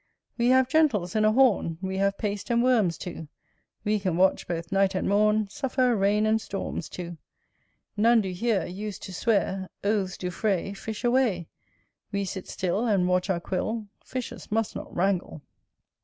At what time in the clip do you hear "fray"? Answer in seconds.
10.31-10.73